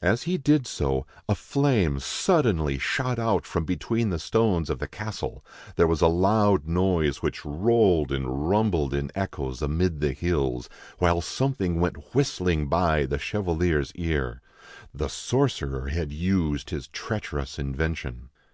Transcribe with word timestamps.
As 0.00 0.22
he 0.22 0.38
did 0.38 0.66
so, 0.66 1.04
a 1.28 1.34
flame 1.34 1.98
suddenly 2.00 2.78
shot 2.78 3.18
out 3.18 3.44
from 3.44 3.66
between 3.66 4.08
the 4.08 4.18
stones 4.18 4.70
of 4.70 4.78
the 4.78 4.88
castle, 4.88 5.44
there 5.76 5.86
was 5.86 6.00
a 6.00 6.06
loud 6.08 6.66
noise 6.66 7.20
which 7.20 7.44
rolled 7.44 8.10
and 8.10 8.48
rumbled 8.48 8.94
in 8.94 9.12
echoes 9.14 9.60
amid 9.60 10.00
the 10.00 10.14
hills, 10.14 10.70
while 10.96 11.20
something 11.20 11.78
went 11.78 12.14
whistling 12.14 12.68
by 12.70 13.04
the 13.04 13.18
chevalier's 13.18 13.92
ear. 13.96 14.40
The 14.94 15.08
sorcerer 15.10 15.88
had 15.88 16.10
used 16.10 16.70
his 16.70 16.88
treacherous 16.88 17.58
invention. 17.58 18.30